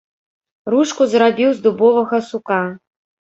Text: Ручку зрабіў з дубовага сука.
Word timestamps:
Ручку 0.73 1.03
зрабіў 1.11 1.49
з 1.57 1.63
дубовага 1.67 2.17
сука. 2.31 2.59